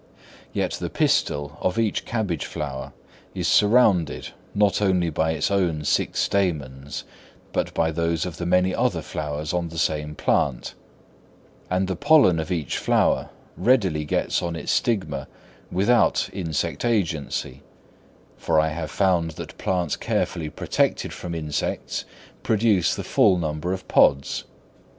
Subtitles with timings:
[0.51, 2.91] Yet the pistil of each cabbage flower
[3.35, 7.03] is surrounded not only by its own six stamens
[7.53, 10.73] but by those of the many other flowers on the same plant;
[11.69, 15.27] and the pollen of each flower readily gets on its stigma
[15.71, 17.61] without insect agency;
[18.37, 22.05] for I have found that plants carefully protected from insects
[22.41, 24.45] produce the full number of pods.